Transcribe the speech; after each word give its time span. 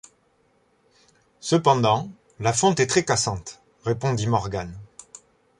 Cependant, 1.41 2.09
la 2.39 2.53
fonte 2.53 2.79
est 2.79 2.87
très-cassante, 2.87 3.61
répondit 3.85 4.25
Morgan. 4.25 4.73